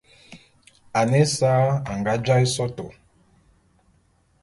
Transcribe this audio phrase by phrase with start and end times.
[0.99, 1.51] Ane ésa
[1.91, 2.85] anga jaé sotô.